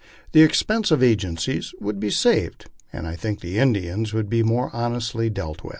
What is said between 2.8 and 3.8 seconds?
and I think the